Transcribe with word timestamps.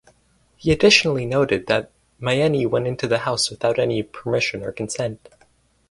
He 0.55 0.71
additionally 0.71 1.27
noted 1.27 1.67
that 1.67 1.91
Myeni 2.19 2.65
went 2.67 2.87
in 2.87 2.97
the 3.07 3.19
house 3.19 3.51
without 3.51 3.77
any 3.77 4.01
permission 4.01 4.63
or 4.63 4.71
consent. 4.71 5.29